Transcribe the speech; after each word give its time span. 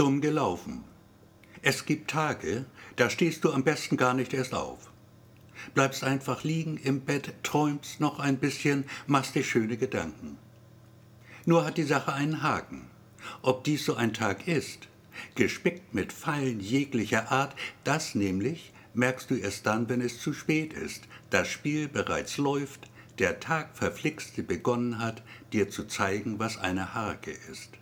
Dumm 0.00 0.22
gelaufen. 0.22 0.82
Es 1.60 1.84
gibt 1.84 2.10
Tage, 2.10 2.64
da 2.96 3.10
stehst 3.10 3.44
du 3.44 3.52
am 3.52 3.64
besten 3.64 3.98
gar 3.98 4.14
nicht 4.14 4.32
erst 4.32 4.54
auf. 4.54 4.90
Bleibst 5.74 6.04
einfach 6.04 6.42
liegen 6.42 6.78
im 6.78 7.02
Bett, 7.02 7.34
träumst 7.42 8.00
noch 8.00 8.18
ein 8.18 8.38
bisschen, 8.38 8.84
machst 9.06 9.34
dir 9.34 9.44
schöne 9.44 9.76
Gedanken. 9.76 10.38
Nur 11.44 11.66
hat 11.66 11.76
die 11.76 11.82
Sache 11.82 12.14
einen 12.14 12.42
Haken. 12.42 12.88
Ob 13.42 13.62
dies 13.64 13.84
so 13.84 13.94
ein 13.94 14.14
Tag 14.14 14.48
ist, 14.48 14.88
gespickt 15.34 15.92
mit 15.92 16.14
Fallen 16.14 16.60
jeglicher 16.60 17.30
Art, 17.30 17.54
das 17.84 18.14
nämlich 18.14 18.72
merkst 18.94 19.30
du 19.30 19.34
erst 19.34 19.66
dann, 19.66 19.90
wenn 19.90 20.00
es 20.00 20.18
zu 20.18 20.32
spät 20.32 20.72
ist, 20.72 21.08
das 21.28 21.46
Spiel 21.48 21.88
bereits 21.88 22.38
läuft, 22.38 22.88
der 23.18 23.38
Tag 23.38 23.76
verflixte 23.76 24.42
begonnen 24.42 24.98
hat, 24.98 25.22
dir 25.52 25.68
zu 25.68 25.84
zeigen, 25.84 26.38
was 26.38 26.56
eine 26.56 26.94
Harke 26.94 27.32
ist. 27.32 27.79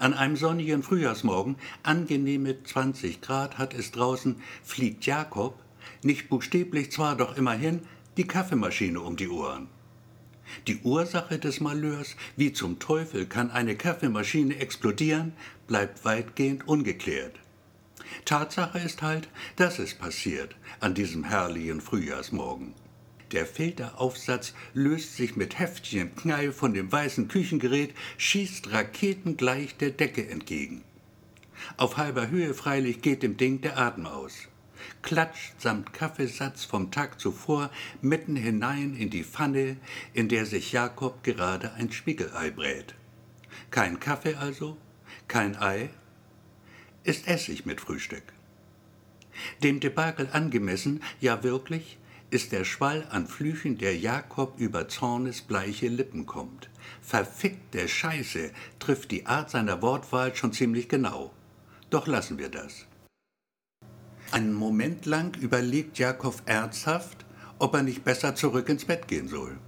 An 0.00 0.14
einem 0.14 0.36
sonnigen 0.36 0.82
Frühjahrsmorgen, 0.82 1.56
angenehme 1.82 2.62
20 2.64 3.20
Grad 3.20 3.58
hat 3.58 3.74
es 3.74 3.90
draußen, 3.90 4.36
fliegt 4.64 5.04
Jakob, 5.04 5.62
nicht 6.02 6.30
buchstäblich 6.30 6.90
zwar, 6.90 7.18
doch 7.18 7.36
immerhin, 7.36 7.82
die 8.16 8.26
Kaffeemaschine 8.26 8.98
um 8.98 9.16
die 9.16 9.28
Ohren. 9.28 9.68
Die 10.66 10.80
Ursache 10.84 11.38
des 11.38 11.60
Malheurs, 11.60 12.16
wie 12.34 12.54
zum 12.54 12.78
Teufel 12.78 13.26
kann 13.26 13.50
eine 13.50 13.76
Kaffeemaschine 13.76 14.56
explodieren, 14.56 15.34
bleibt 15.66 16.02
weitgehend 16.06 16.66
ungeklärt. 16.66 17.34
Tatsache 18.24 18.78
ist 18.78 19.02
halt, 19.02 19.28
dass 19.56 19.78
es 19.78 19.92
passiert 19.92 20.56
an 20.80 20.94
diesem 20.94 21.24
herrlichen 21.24 21.82
Frühjahrsmorgen. 21.82 22.72
Der 23.32 23.46
Filteraufsatz 23.46 24.54
löst 24.74 25.16
sich 25.16 25.36
mit 25.36 25.58
heftigem 25.58 26.14
Knall 26.16 26.52
von 26.52 26.74
dem 26.74 26.90
weißen 26.90 27.28
Küchengerät, 27.28 27.94
schießt 28.18 28.72
raketengleich 28.72 29.76
der 29.76 29.90
Decke 29.90 30.28
entgegen. 30.28 30.82
Auf 31.76 31.96
halber 31.96 32.28
Höhe 32.28 32.54
freilich 32.54 33.02
geht 33.02 33.22
dem 33.22 33.36
Ding 33.36 33.60
der 33.60 33.78
Atem 33.78 34.06
aus. 34.06 34.48
Klatscht 35.02 35.60
samt 35.60 35.92
Kaffeesatz 35.92 36.64
vom 36.64 36.90
Tag 36.90 37.20
zuvor 37.20 37.70
mitten 38.00 38.34
hinein 38.34 38.96
in 38.96 39.10
die 39.10 39.24
Pfanne, 39.24 39.76
in 40.12 40.28
der 40.28 40.46
sich 40.46 40.72
Jakob 40.72 41.22
gerade 41.22 41.72
ein 41.74 41.92
Spiegelei 41.92 42.50
brät. 42.50 42.94
Kein 43.70 44.00
Kaffee 44.00 44.34
also, 44.34 44.76
kein 45.28 45.56
Ei, 45.56 45.90
ist 47.04 47.28
Essig 47.28 47.66
mit 47.66 47.80
Frühstück. 47.80 48.24
Dem 49.62 49.80
Debakel 49.80 50.28
angemessen, 50.32 51.02
ja 51.20 51.42
wirklich, 51.42 51.98
ist 52.30 52.52
der 52.52 52.64
Schwall 52.64 53.06
an 53.10 53.26
Flüchen, 53.26 53.76
der 53.78 53.96
Jakob 53.96 54.58
über 54.58 54.88
Zornes 54.88 55.42
bleiche 55.42 55.88
Lippen 55.88 56.26
kommt. 56.26 56.70
Verfickt 57.02 57.74
der 57.74 57.88
Scheiße 57.88 58.50
trifft 58.78 59.10
die 59.10 59.26
Art 59.26 59.50
seiner 59.50 59.82
Wortwahl 59.82 60.34
schon 60.34 60.52
ziemlich 60.52 60.88
genau. 60.88 61.32
Doch 61.90 62.06
lassen 62.06 62.38
wir 62.38 62.48
das. 62.48 62.86
Einen 64.30 64.54
Moment 64.54 65.06
lang 65.06 65.36
überlegt 65.40 65.98
Jakob 65.98 66.40
ernsthaft, 66.46 67.26
ob 67.58 67.74
er 67.74 67.82
nicht 67.82 68.04
besser 68.04 68.36
zurück 68.36 68.68
ins 68.68 68.84
Bett 68.84 69.08
gehen 69.08 69.26
soll. 69.26 69.58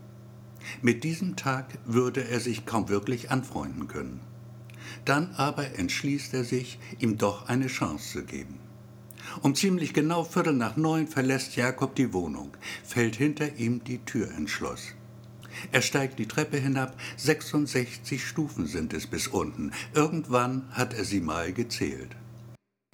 Mit 0.81 1.03
diesem 1.03 1.35
Tag 1.35 1.67
würde 1.85 2.29
er 2.29 2.39
sich 2.39 2.65
kaum 2.65 2.89
wirklich 2.89 3.33
anfreunden 3.33 3.89
können. 3.89 4.21
Dann 5.05 5.35
aber 5.35 5.79
entschließt 5.79 6.33
er 6.35 6.45
sich, 6.45 6.79
ihm 7.01 7.19
doch 7.19 7.49
eine 7.49 7.67
Chance 7.67 8.21
zu 8.21 8.25
geben. 8.25 8.61
Um 9.41 9.55
ziemlich 9.55 9.95
genau 9.95 10.25
Viertel 10.25 10.55
nach 10.55 10.77
neun 10.77 11.09
verlässt 11.09 11.57
Jakob 11.57 11.95
die 11.95 12.13
Wohnung, 12.13 12.53
fällt 12.85 13.17
hinter 13.17 13.57
ihm 13.57 13.83
die 13.85 13.99
Tür 13.99 14.31
ins 14.31 14.51
Schloss. 14.51 14.95
Er 15.71 15.83
steigt 15.83 16.19
die 16.19 16.29
Treppe 16.29 16.57
hinab, 16.57 16.97
66 17.17 18.27
Stufen 18.27 18.67
sind 18.67 18.93
es 18.95 19.07
bis 19.07 19.29
unten. 19.29 19.73
Irgendwann 19.95 20.69
hat 20.71 20.95
er 20.95 21.05
sie 21.05 21.21
mal 21.21 21.53
gezählt. 21.53 22.17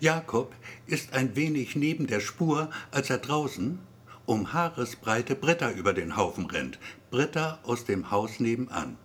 Jakob 0.00 0.54
ist 0.86 1.12
ein 1.12 1.34
wenig 1.34 1.76
neben 1.76 2.06
der 2.06 2.20
Spur, 2.20 2.70
als 2.90 3.10
er 3.10 3.18
draußen 3.18 3.78
um 4.26 4.52
Haaresbreite 4.52 5.34
Britta 5.34 5.70
über 5.70 5.94
den 5.94 6.14
Haufen 6.16 6.47
rennt, 6.47 6.78
Britta 7.10 7.60
aus 7.62 7.86
dem 7.86 8.10
Haus 8.10 8.41
nebenan. 8.41 8.98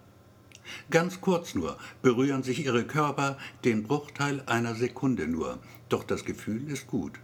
Ganz 0.90 1.22
kurz 1.22 1.56
nur 1.56 1.78
berühren 2.02 2.44
sich 2.44 2.66
ihre 2.66 2.86
Körper 2.86 3.38
den 3.64 3.84
Bruchteil 3.84 4.44
einer 4.46 4.76
Sekunde 4.76 5.28
nur, 5.28 5.60
doch 5.90 6.04
das 6.04 6.26
Gefühl 6.26 6.70
ist 6.70 6.88
gut, 6.88 7.20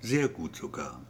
sehr 0.00 0.28
gut 0.28 0.56
sogar. 0.56 1.02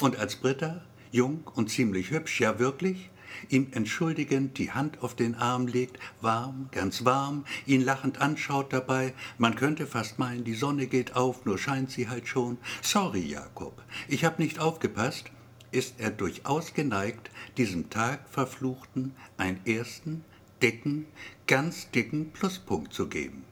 Und 0.00 0.18
als 0.18 0.36
Britta, 0.36 0.82
jung 1.10 1.44
und 1.54 1.70
ziemlich 1.70 2.10
hübsch, 2.10 2.40
ja 2.40 2.58
wirklich, 2.58 3.10
ihm 3.48 3.68
entschuldigend 3.72 4.58
die 4.58 4.72
Hand 4.72 5.02
auf 5.02 5.14
den 5.14 5.34
Arm 5.34 5.66
legt, 5.66 5.98
warm, 6.20 6.68
ganz 6.70 7.04
warm, 7.04 7.44
ihn 7.66 7.82
lachend 7.82 8.20
anschaut 8.20 8.72
dabei, 8.72 9.14
man 9.38 9.54
könnte 9.54 9.86
fast 9.86 10.18
meinen, 10.18 10.44
die 10.44 10.54
Sonne 10.54 10.86
geht 10.86 11.16
auf, 11.16 11.44
nur 11.44 11.58
scheint 11.58 11.90
sie 11.90 12.08
halt 12.08 12.28
schon. 12.28 12.58
Sorry, 12.82 13.20
Jakob, 13.20 13.82
ich 14.08 14.24
hab 14.24 14.38
nicht 14.38 14.58
aufgepasst, 14.58 15.30
ist 15.70 15.94
er 15.98 16.10
durchaus 16.10 16.74
geneigt, 16.74 17.30
diesem 17.56 17.88
Tag 17.90 18.28
verfluchten 18.28 19.14
einen 19.38 19.64
ersten, 19.66 20.24
dicken, 20.62 21.06
ganz 21.46 21.90
dicken 21.90 22.30
Pluspunkt 22.30 22.92
zu 22.92 23.08
geben. 23.08 23.44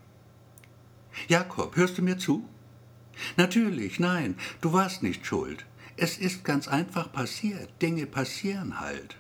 Jakob, 1.29 1.77
hörst 1.77 1.99
du 1.99 2.03
mir 2.03 2.19
zu? 2.19 2.49
Natürlich, 3.37 3.99
nein, 3.99 4.37
du 4.61 4.73
warst 4.73 5.03
nicht 5.03 5.27
schuld. 5.27 5.67
Es 5.97 6.17
ist 6.17 6.45
ganz 6.45 6.69
einfach 6.69 7.13
passiert. 7.13 7.69
Dinge 7.83 8.07
passieren 8.07 8.81
halt. 8.81 9.17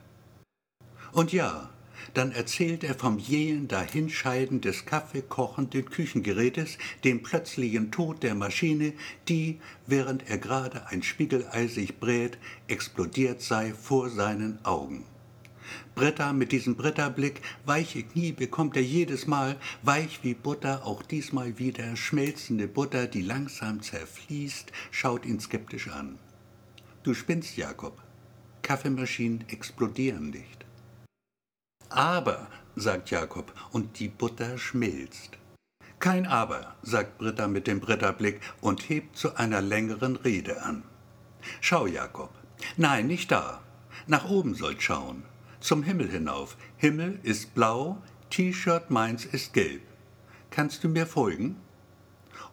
Und 1.13 1.33
ja, 1.33 1.71
dann 2.15 2.33
erzählt 2.33 2.85
er 2.85 2.95
vom 2.95 3.19
jähen 3.19 3.69
Dahinscheiden 3.69 4.61
des 4.61 4.87
kaffeekochenden 4.87 5.85
Küchengerätes, 5.85 6.79
dem 7.05 7.23
plötzlichen 7.23 7.91
Tod 7.91 8.23
der 8.23 8.35
Maschine, 8.35 8.95
die, 9.29 9.61
während 9.87 10.29
er 10.31 10.39
gerade 10.39 10.87
ein 10.87 11.03
Spiegelei 11.03 11.67
sich 11.67 11.99
brät, 11.99 12.39
explodiert 12.69 13.43
sei 13.43 13.75
vor 13.75 14.09
seinen 14.09 14.65
Augen. 14.65 15.05
Britta 15.95 16.33
mit 16.33 16.53
diesem 16.53 16.77
Bretterblick, 16.77 17.43
weiche 17.65 18.03
Knie 18.03 18.33
bekommt 18.33 18.77
er 18.77 18.83
jedes 18.83 19.27
Mal, 19.27 19.57
weich 19.83 20.21
wie 20.23 20.35
Butter, 20.35 20.87
auch 20.87 21.03
diesmal 21.03 21.59
wieder 21.59 21.97
schmelzende 21.97 22.69
Butter, 22.69 23.07
die 23.07 23.23
langsam 23.23 23.83
zerfließt, 23.83 24.73
schaut 24.91 25.27
ihn 25.27 25.41
skeptisch 25.41 25.89
an. 25.89 26.19
Du 27.03 27.15
spinnst, 27.15 27.57
Jakob. 27.57 28.01
Kaffeemaschinen 28.63 29.45
explodieren 29.49 30.31
nicht. 30.31 30.65
Aber, 31.89 32.49
sagt 32.77 33.11
Jakob, 33.11 33.53
und 33.73 33.99
die 33.99 34.09
Butter 34.09 34.59
schmilzt. 34.59 35.39
Kein 35.99 36.27
Aber, 36.27 36.77
sagt 36.83 37.19
Britta 37.19 37.49
mit 37.49 37.67
dem 37.67 37.81
Bretterblick 37.81 38.41
und 38.61 38.89
hebt 38.89 39.17
zu 39.17 39.37
einer 39.37 39.61
längeren 39.61 40.17
Rede 40.17 40.63
an. 40.63 40.83
Schau, 41.61 41.87
Jakob. 41.87 42.31
Nein, 42.77 43.07
nicht 43.07 43.31
da. 43.31 43.61
Nach 44.07 44.29
oben 44.29 44.55
sollt 44.55 44.83
schauen 44.83 45.25
zum 45.61 45.83
Himmel 45.83 46.11
hinauf. 46.11 46.57
Himmel 46.77 47.21
ist 47.23 47.55
blau, 47.55 48.03
T-Shirt 48.31 48.91
meins 48.91 49.25
ist 49.25 49.53
gelb. 49.53 49.83
Kannst 50.51 50.83
du 50.83 50.89
mir 50.89 51.07
folgen? 51.07 51.57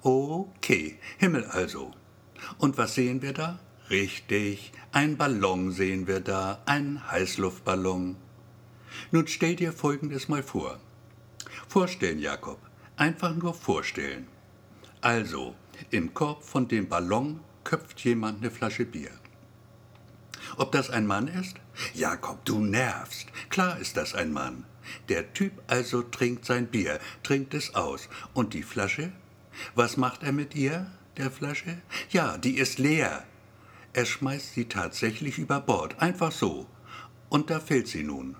Okay, 0.01 1.00
Himmel 1.18 1.45
also. 1.45 1.91
Und 2.57 2.78
was 2.78 2.95
sehen 2.95 3.22
wir 3.22 3.34
da? 3.34 3.59
Richtig, 3.90 4.72
ein 4.91 5.18
Ballon 5.18 5.72
sehen 5.72 6.07
wir 6.07 6.19
da, 6.19 6.62
ein 6.66 7.09
Heißluftballon. 7.09 8.18
Nun 9.12 9.28
stell 9.28 9.56
dir 9.56 9.72
Folgendes 9.72 10.28
mal 10.28 10.44
vor. 10.44 10.79
Vorstellen, 11.68 12.19
Jakob, 12.19 12.59
einfach 12.97 13.34
nur 13.35 13.53
vorstellen. 13.53 14.28
Also, 15.01 15.56
im 15.91 16.13
Korb 16.13 16.44
von 16.44 16.68
dem 16.68 16.89
Ballon 16.89 17.39
köpft 17.63 18.03
jemand 18.03 18.39
eine 18.39 18.51
Flasche 18.51 18.85
Bier. 18.85 19.12
Ob 20.55 20.71
das 20.71 20.89
ein 20.89 21.05
Mann 21.05 21.27
ist? 21.27 21.57
Jakob, 21.93 22.45
du 22.45 22.59
nervst. 22.59 23.27
Klar 23.49 23.77
ist 23.79 23.97
das 23.97 24.15
ein 24.15 24.31
Mann. 24.31 24.65
Der 25.09 25.33
Typ 25.33 25.51
also 25.67 26.01
trinkt 26.01 26.45
sein 26.45 26.67
Bier, 26.67 26.99
trinkt 27.23 27.53
es 27.53 27.75
aus. 27.75 28.07
Und 28.33 28.53
die 28.53 28.63
Flasche? 28.63 29.11
Was 29.75 29.97
macht 29.97 30.23
er 30.23 30.31
mit 30.31 30.55
ihr, 30.55 30.89
der 31.17 31.31
Flasche? 31.31 31.81
Ja, 32.09 32.38
die 32.38 32.57
ist 32.57 32.79
leer. 32.79 33.23
Er 33.94 34.05
schmeißt 34.05 34.53
sie 34.53 34.65
tatsächlich 34.65 35.39
über 35.39 35.59
Bord, 35.59 35.99
einfach 36.01 36.31
so. 36.31 36.67
Und 37.29 37.50
da 37.50 37.59
fällt 37.59 37.88
sie 37.88 38.03
nun. 38.03 38.35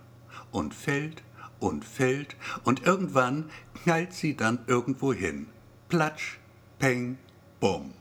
Und 0.52 0.74
fällt 0.74 1.24
und 1.60 1.84
fällt 1.84 2.36
und 2.64 2.86
irgendwann 2.86 3.50
knallt 3.84 4.14
sie 4.14 4.36
dann 4.36 4.60
irgendwo 4.68 5.14
hin. 5.14 5.48
Platsch, 5.90 6.38
peng, 6.80 7.18
bumm. 7.60 7.94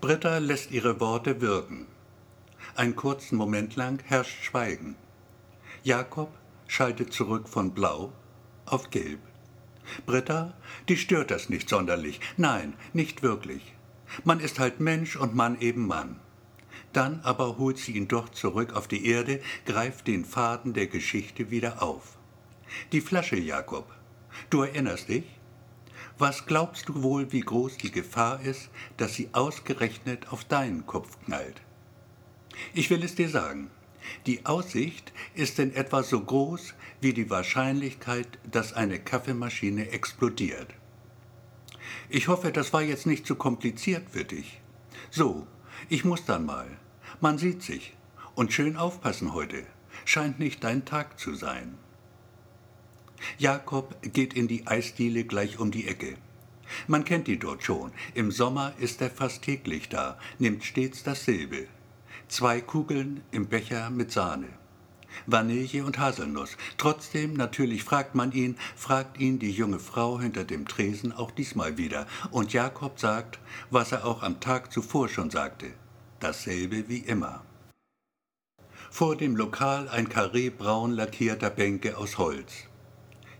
Britta 0.00 0.38
lässt 0.38 0.70
ihre 0.70 1.00
Worte 1.00 1.40
wirken. 1.40 1.86
Einen 2.76 2.94
kurzen 2.94 3.36
Moment 3.36 3.74
lang 3.76 4.02
herrscht 4.04 4.44
Schweigen. 4.44 4.96
Jakob 5.82 6.30
schaltet 6.66 7.10
zurück 7.10 7.48
von 7.48 7.72
Blau 7.72 8.12
auf 8.66 8.90
Gelb. 8.90 9.20
Britta, 10.04 10.52
die 10.86 10.98
stört 10.98 11.30
das 11.30 11.48
nicht 11.48 11.70
sonderlich. 11.70 12.20
Nein, 12.36 12.74
nicht 12.92 13.22
wirklich. 13.22 13.72
Man 14.24 14.40
ist 14.40 14.58
halt 14.58 14.78
Mensch 14.78 15.16
und 15.16 15.34
Mann 15.34 15.58
eben 15.58 15.86
Mann. 15.86 16.20
Dann 16.92 17.20
aber 17.22 17.56
holt 17.56 17.78
sie 17.78 17.92
ihn 17.92 18.08
doch 18.08 18.28
zurück 18.28 18.74
auf 18.74 18.88
die 18.88 19.06
Erde, 19.06 19.40
greift 19.64 20.06
den 20.06 20.26
Faden 20.26 20.74
der 20.74 20.86
Geschichte 20.86 21.50
wieder 21.50 21.82
auf. 21.82 22.18
Die 22.92 23.00
Flasche, 23.00 23.36
Jakob. 23.36 23.90
Du 24.50 24.60
erinnerst 24.60 25.08
dich? 25.08 25.24
Was 26.18 26.44
glaubst 26.44 26.90
du 26.90 27.02
wohl, 27.02 27.32
wie 27.32 27.40
groß 27.40 27.78
die 27.78 27.90
Gefahr 27.90 28.42
ist, 28.42 28.68
dass 28.98 29.14
sie 29.14 29.30
ausgerechnet 29.32 30.30
auf 30.30 30.44
deinen 30.44 30.84
Kopf 30.84 31.16
knallt? 31.24 31.62
Ich 32.74 32.90
will 32.90 33.02
es 33.02 33.14
dir 33.14 33.28
sagen. 33.28 33.70
Die 34.26 34.46
Aussicht 34.46 35.12
ist 35.34 35.58
in 35.58 35.74
etwa 35.74 36.02
so 36.02 36.20
groß 36.20 36.74
wie 37.00 37.12
die 37.12 37.28
Wahrscheinlichkeit, 37.28 38.28
dass 38.50 38.72
eine 38.72 38.98
Kaffeemaschine 38.98 39.90
explodiert. 39.90 40.68
Ich 42.08 42.28
hoffe, 42.28 42.52
das 42.52 42.72
war 42.72 42.82
jetzt 42.82 43.06
nicht 43.06 43.26
zu 43.26 43.34
kompliziert 43.34 44.10
für 44.10 44.24
dich. 44.24 44.60
So, 45.10 45.46
ich 45.88 46.04
muss 46.04 46.24
dann 46.24 46.46
mal. 46.46 46.68
Man 47.20 47.38
sieht 47.38 47.62
sich. 47.62 47.94
Und 48.34 48.52
schön 48.52 48.76
aufpassen 48.76 49.32
heute. 49.32 49.64
Scheint 50.04 50.38
nicht 50.38 50.62
dein 50.62 50.84
Tag 50.84 51.18
zu 51.18 51.34
sein. 51.34 51.78
Jakob 53.38 53.96
geht 54.02 54.34
in 54.34 54.46
die 54.46 54.66
Eisdiele 54.66 55.24
gleich 55.24 55.58
um 55.58 55.70
die 55.70 55.88
Ecke. 55.88 56.16
Man 56.86 57.04
kennt 57.04 57.28
die 57.28 57.38
dort 57.38 57.62
schon. 57.62 57.92
Im 58.14 58.30
Sommer 58.30 58.74
ist 58.78 59.00
er 59.00 59.10
fast 59.10 59.42
täglich 59.42 59.88
da, 59.88 60.18
nimmt 60.38 60.64
stets 60.64 61.02
dasselbe. 61.02 61.66
Zwei 62.28 62.60
Kugeln 62.60 63.22
im 63.30 63.46
Becher 63.46 63.88
mit 63.88 64.10
Sahne. 64.10 64.48
Vanille 65.26 65.84
und 65.84 65.98
Haselnuss. 65.98 66.56
Trotzdem, 66.76 67.34
natürlich 67.34 67.84
fragt 67.84 68.16
man 68.16 68.32
ihn, 68.32 68.56
fragt 68.74 69.20
ihn 69.20 69.38
die 69.38 69.52
junge 69.52 69.78
Frau 69.78 70.18
hinter 70.18 70.44
dem 70.44 70.66
Tresen 70.66 71.12
auch 71.12 71.30
diesmal 71.30 71.78
wieder. 71.78 72.06
Und 72.32 72.52
Jakob 72.52 72.98
sagt, 72.98 73.38
was 73.70 73.92
er 73.92 74.04
auch 74.04 74.24
am 74.24 74.40
Tag 74.40 74.72
zuvor 74.72 75.08
schon 75.08 75.30
sagte. 75.30 75.68
Dasselbe 76.18 76.88
wie 76.88 76.98
immer. 76.98 77.44
Vor 78.90 79.14
dem 79.16 79.36
Lokal 79.36 79.88
ein 79.88 80.08
Karree 80.08 80.50
braun 80.50 80.92
lackierter 80.92 81.50
Bänke 81.50 81.96
aus 81.96 82.18
Holz. 82.18 82.64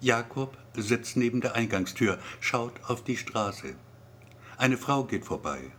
Jakob 0.01 0.57
sitzt 0.77 1.17
neben 1.17 1.41
der 1.41 1.57
Eingangstür, 1.57 2.19
schaut 2.39 2.75
auf 2.87 3.03
die 3.03 3.17
Straße. 3.17 3.75
Eine 4.57 4.77
Frau 4.77 5.05
geht 5.05 5.25
vorbei. 5.25 5.73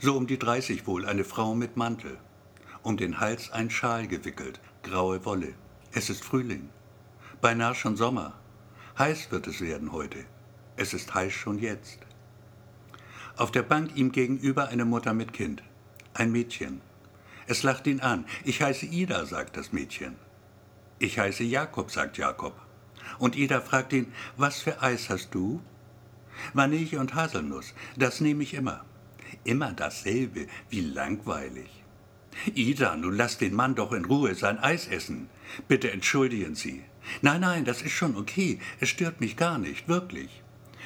So 0.00 0.16
um 0.16 0.26
die 0.26 0.38
30 0.38 0.86
wohl, 0.86 1.06
eine 1.06 1.24
Frau 1.24 1.54
mit 1.54 1.76
Mantel. 1.76 2.18
Um 2.82 2.96
den 2.96 3.20
Hals 3.20 3.50
ein 3.50 3.70
Schal 3.70 4.06
gewickelt, 4.06 4.60
graue 4.82 5.24
Wolle. 5.24 5.54
Es 5.92 6.10
ist 6.10 6.24
Frühling. 6.24 6.68
Beinahe 7.40 7.74
schon 7.74 7.96
Sommer. 7.96 8.34
Heiß 8.98 9.30
wird 9.30 9.46
es 9.46 9.60
werden 9.60 9.92
heute. 9.92 10.24
Es 10.76 10.94
ist 10.94 11.14
heiß 11.14 11.32
schon 11.32 11.58
jetzt. 11.58 11.98
Auf 13.36 13.50
der 13.50 13.62
Bank 13.62 13.96
ihm 13.96 14.12
gegenüber 14.12 14.68
eine 14.68 14.84
Mutter 14.84 15.14
mit 15.14 15.32
Kind. 15.32 15.62
Ein 16.14 16.32
Mädchen. 16.32 16.80
Es 17.46 17.62
lacht 17.62 17.86
ihn 17.86 18.00
an. 18.00 18.26
Ich 18.44 18.62
heiße 18.62 18.86
Ida, 18.86 19.24
sagt 19.26 19.56
das 19.56 19.72
Mädchen. 19.72 20.16
Ich 20.98 21.18
heiße 21.18 21.44
Jakob, 21.44 21.90
sagt 21.90 22.18
Jakob. 22.18 22.54
Und 23.18 23.36
Ida 23.36 23.60
fragt 23.60 23.92
ihn, 23.92 24.12
was 24.36 24.60
für 24.60 24.82
Eis 24.82 25.08
hast 25.08 25.34
du? 25.34 25.60
Vanille 26.52 26.98
und 27.00 27.14
Haselnuss, 27.14 27.74
das 27.96 28.20
nehme 28.20 28.42
ich 28.42 28.54
immer. 28.54 28.84
Immer 29.44 29.72
dasselbe, 29.72 30.46
wie 30.70 30.80
langweilig. 30.80 31.84
Ida, 32.54 32.96
nun 32.96 33.16
lass 33.16 33.38
den 33.38 33.54
Mann 33.54 33.74
doch 33.74 33.92
in 33.92 34.04
Ruhe 34.04 34.34
sein 34.34 34.58
Eis 34.58 34.86
essen. 34.86 35.28
Bitte 35.66 35.90
entschuldigen 35.90 36.54
Sie. 36.54 36.84
Nein, 37.22 37.40
nein, 37.40 37.64
das 37.64 37.82
ist 37.82 37.92
schon 37.92 38.16
okay. 38.16 38.58
Es 38.80 38.88
stört 38.88 39.20
mich 39.20 39.36
gar 39.36 39.58
nicht, 39.58 39.88
wirklich. 39.88 40.42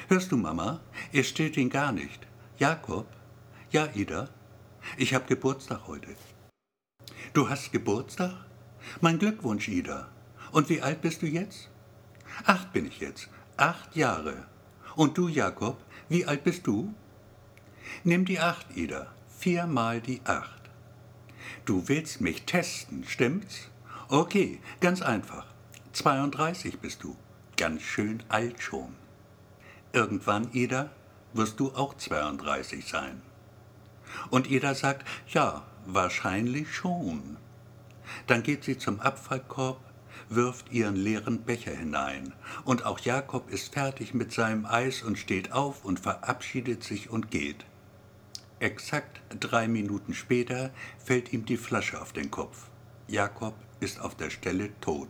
Hörst 0.07 0.31
du, 0.31 0.37
Mama? 0.37 0.81
Es 1.11 1.29
stört 1.29 1.57
ihn 1.57 1.69
gar 1.69 1.91
nicht. 1.91 2.25
Jakob? 2.57 3.07
Ja, 3.71 3.89
Ida? 3.93 4.29
Ich 4.97 5.13
hab 5.13 5.27
Geburtstag 5.27 5.87
heute. 5.87 6.15
Du 7.33 7.49
hast 7.49 7.71
Geburtstag? 7.71 8.33
Mein 9.01 9.19
Glückwunsch, 9.19 9.67
Ida. 9.67 10.09
Und 10.51 10.69
wie 10.69 10.81
alt 10.81 11.01
bist 11.01 11.21
du 11.21 11.25
jetzt? 11.25 11.69
Acht 12.45 12.73
bin 12.73 12.85
ich 12.85 12.99
jetzt. 12.99 13.29
Acht 13.57 13.95
Jahre. 13.95 14.47
Und 14.95 15.17
du, 15.17 15.27
Jakob, 15.27 15.83
wie 16.09 16.25
alt 16.25 16.43
bist 16.43 16.67
du? 16.67 16.93
Nimm 18.03 18.25
die 18.25 18.39
acht, 18.39 18.75
Ida. 18.75 19.13
Viermal 19.39 20.01
die 20.01 20.21
acht. 20.25 20.62
Du 21.65 21.87
willst 21.87 22.19
mich 22.19 22.43
testen, 22.43 23.05
stimmt's? 23.07 23.69
Okay, 24.09 24.59
ganz 24.81 25.01
einfach. 25.01 25.45
32 25.93 26.79
bist 26.79 27.03
du. 27.03 27.15
Ganz 27.55 27.81
schön 27.83 28.21
alt 28.27 28.61
schon. 28.61 28.93
Irgendwann, 29.93 30.49
Ida, 30.51 30.89
wirst 31.31 31.61
du 31.61 31.71
auch 31.71 31.93
32 31.93 32.85
sein. 32.85 33.21
Und 34.29 34.51
Ida 34.51 34.75
sagt, 34.75 35.07
ja, 35.29 35.63
wahrscheinlich 35.85 36.75
schon. 36.75 37.37
Dann 38.27 38.43
geht 38.43 38.65
sie 38.65 38.77
zum 38.77 38.99
Abfallkorb, 38.99 39.79
wirft 40.27 40.69
ihren 40.69 40.97
leeren 40.97 41.43
Becher 41.43 41.71
hinein, 41.71 42.33
und 42.65 42.85
auch 42.85 42.99
Jakob 42.99 43.49
ist 43.49 43.73
fertig 43.73 44.13
mit 44.13 44.33
seinem 44.33 44.65
Eis 44.65 45.01
und 45.01 45.17
steht 45.17 45.53
auf 45.53 45.85
und 45.85 46.01
verabschiedet 46.01 46.83
sich 46.83 47.09
und 47.09 47.31
geht. 47.31 47.65
Exakt 48.63 49.19
drei 49.41 49.67
Minuten 49.67 50.13
später 50.13 50.71
fällt 50.97 51.33
ihm 51.33 51.43
die 51.43 51.57
Flasche 51.57 52.01
auf 52.01 52.13
den 52.13 52.31
Kopf. 52.31 52.69
Jakob 53.09 53.55
ist 53.81 53.99
auf 53.99 54.15
der 54.15 54.29
Stelle 54.29 54.69
tot. 54.79 55.09